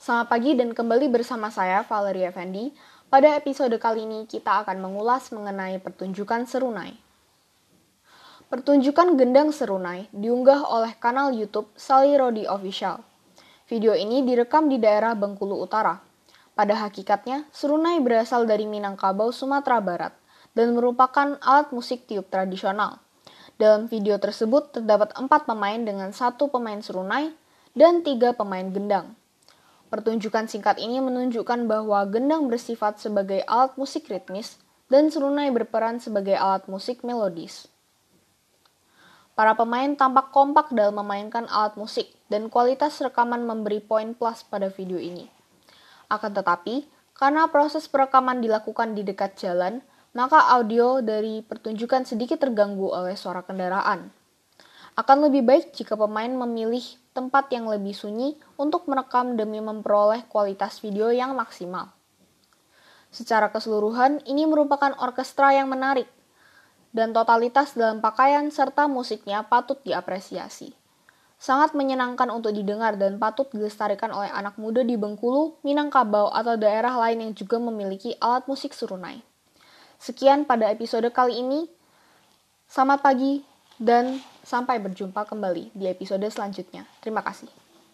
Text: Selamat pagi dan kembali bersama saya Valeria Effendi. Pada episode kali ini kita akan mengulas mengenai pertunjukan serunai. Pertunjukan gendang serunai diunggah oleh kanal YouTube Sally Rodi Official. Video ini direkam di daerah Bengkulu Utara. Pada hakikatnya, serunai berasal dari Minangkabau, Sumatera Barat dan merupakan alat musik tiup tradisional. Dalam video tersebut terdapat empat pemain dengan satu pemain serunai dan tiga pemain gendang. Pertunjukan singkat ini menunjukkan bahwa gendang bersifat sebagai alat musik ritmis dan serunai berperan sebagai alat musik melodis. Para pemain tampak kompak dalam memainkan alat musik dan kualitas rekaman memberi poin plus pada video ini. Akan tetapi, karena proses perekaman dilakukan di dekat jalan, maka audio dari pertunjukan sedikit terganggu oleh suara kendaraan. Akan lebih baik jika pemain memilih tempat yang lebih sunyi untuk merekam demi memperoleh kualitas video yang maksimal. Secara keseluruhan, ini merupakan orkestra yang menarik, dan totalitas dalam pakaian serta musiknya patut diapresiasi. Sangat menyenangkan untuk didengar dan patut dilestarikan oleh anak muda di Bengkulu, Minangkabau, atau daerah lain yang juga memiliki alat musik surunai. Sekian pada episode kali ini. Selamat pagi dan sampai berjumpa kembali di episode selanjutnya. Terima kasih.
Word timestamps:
Selamat 0.00 0.32
pagi 0.32 0.56
dan 0.56 0.72
kembali 0.72 1.12
bersama 1.12 1.52
saya 1.52 1.84
Valeria 1.84 2.32
Effendi. 2.32 2.72
Pada 3.12 3.36
episode 3.36 3.76
kali 3.76 4.08
ini 4.08 4.24
kita 4.24 4.64
akan 4.64 4.80
mengulas 4.80 5.28
mengenai 5.28 5.76
pertunjukan 5.76 6.48
serunai. 6.48 6.96
Pertunjukan 8.48 9.20
gendang 9.20 9.52
serunai 9.52 10.08
diunggah 10.08 10.64
oleh 10.72 10.96
kanal 10.96 11.36
YouTube 11.36 11.68
Sally 11.76 12.16
Rodi 12.16 12.48
Official. 12.48 13.04
Video 13.68 13.92
ini 13.92 14.24
direkam 14.24 14.72
di 14.72 14.80
daerah 14.80 15.12
Bengkulu 15.12 15.60
Utara. 15.60 16.00
Pada 16.56 16.80
hakikatnya, 16.80 17.44
serunai 17.52 18.00
berasal 18.00 18.48
dari 18.48 18.64
Minangkabau, 18.64 19.36
Sumatera 19.36 19.84
Barat 19.84 20.16
dan 20.56 20.72
merupakan 20.72 21.36
alat 21.44 21.76
musik 21.76 22.08
tiup 22.08 22.24
tradisional. 22.32 23.04
Dalam 23.60 23.84
video 23.84 24.16
tersebut 24.16 24.80
terdapat 24.80 25.12
empat 25.12 25.44
pemain 25.44 25.76
dengan 25.76 26.08
satu 26.16 26.48
pemain 26.48 26.80
serunai 26.80 27.36
dan 27.76 28.00
tiga 28.00 28.32
pemain 28.32 28.64
gendang. 28.64 29.19
Pertunjukan 29.90 30.46
singkat 30.46 30.78
ini 30.78 31.02
menunjukkan 31.02 31.66
bahwa 31.66 32.06
gendang 32.06 32.46
bersifat 32.46 33.02
sebagai 33.02 33.42
alat 33.50 33.74
musik 33.74 34.06
ritmis 34.06 34.54
dan 34.86 35.10
serunai 35.10 35.50
berperan 35.50 35.98
sebagai 35.98 36.38
alat 36.38 36.70
musik 36.70 37.02
melodis. 37.02 37.66
Para 39.34 39.58
pemain 39.58 39.90
tampak 39.98 40.30
kompak 40.30 40.70
dalam 40.70 41.02
memainkan 41.02 41.50
alat 41.50 41.74
musik 41.74 42.06
dan 42.30 42.46
kualitas 42.46 43.02
rekaman 43.02 43.42
memberi 43.42 43.82
poin 43.82 44.14
plus 44.14 44.46
pada 44.46 44.70
video 44.70 45.02
ini. 45.02 45.26
Akan 46.06 46.38
tetapi, 46.38 46.86
karena 47.18 47.50
proses 47.50 47.90
perekaman 47.90 48.38
dilakukan 48.38 48.94
di 48.94 49.02
dekat 49.02 49.42
jalan, 49.42 49.82
maka 50.14 50.54
audio 50.54 51.02
dari 51.02 51.42
pertunjukan 51.42 52.06
sedikit 52.06 52.42
terganggu 52.42 52.90
oleh 52.90 53.18
suara 53.18 53.42
kendaraan. 53.42 54.19
Akan 54.98 55.22
lebih 55.22 55.46
baik 55.46 55.74
jika 55.74 55.94
pemain 55.94 56.30
memilih 56.30 56.82
tempat 57.14 57.50
yang 57.54 57.66
lebih 57.66 57.94
sunyi 57.94 58.38
untuk 58.58 58.86
merekam 58.90 59.38
demi 59.38 59.62
memperoleh 59.62 60.26
kualitas 60.26 60.78
video 60.82 61.10
yang 61.10 61.34
maksimal. 61.34 61.90
Secara 63.10 63.50
keseluruhan, 63.50 64.22
ini 64.26 64.46
merupakan 64.46 64.94
orkestra 65.02 65.50
yang 65.50 65.66
menarik, 65.66 66.06
dan 66.94 67.10
totalitas 67.10 67.74
dalam 67.74 67.98
pakaian 67.98 68.46
serta 68.50 68.86
musiknya 68.86 69.42
patut 69.46 69.78
diapresiasi. 69.82 70.74
Sangat 71.40 71.72
menyenangkan 71.72 72.28
untuk 72.28 72.52
didengar 72.52 73.00
dan 73.00 73.16
patut 73.16 73.48
dilestarikan 73.48 74.12
oleh 74.12 74.28
anak 74.28 74.60
muda 74.60 74.84
di 74.84 74.94
Bengkulu, 74.94 75.58
Minangkabau, 75.64 76.28
atau 76.30 76.54
daerah 76.60 76.92
lain 77.00 77.24
yang 77.24 77.32
juga 77.32 77.56
memiliki 77.56 78.12
alat 78.20 78.44
musik 78.44 78.76
surunai. 78.76 79.24
Sekian 79.96 80.44
pada 80.44 80.68
episode 80.68 81.08
kali 81.10 81.40
ini. 81.40 81.64
Selamat 82.68 83.02
pagi 83.02 83.42
dan 83.80 84.20
sampai 84.42 84.80
berjumpa 84.80 85.24
kembali 85.28 85.72
di 85.76 85.84
episode 85.86 86.26
selanjutnya. 86.28 86.88
Terima 87.00 87.20
kasih. 87.20 87.69